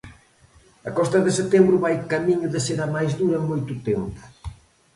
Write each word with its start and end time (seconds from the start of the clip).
A 0.89 0.89
costa 0.97 1.19
de 1.25 1.31
setembro 1.39 1.81
vai 1.85 1.95
camiño 2.13 2.47
de 2.53 2.59
ser 2.67 2.79
a 2.85 2.89
máis 2.95 3.11
dura 3.19 3.35
en 3.39 3.45
moito 3.51 3.73
tempo. 3.89 4.21